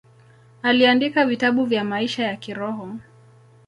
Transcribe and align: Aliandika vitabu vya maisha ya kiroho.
Aliandika 0.61 1.25
vitabu 1.25 1.65
vya 1.65 1.83
maisha 1.83 2.23
ya 2.23 2.35
kiroho. 2.37 2.95